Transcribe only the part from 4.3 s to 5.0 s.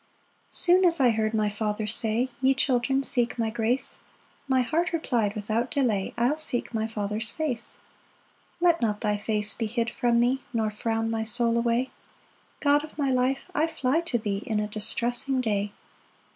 My heart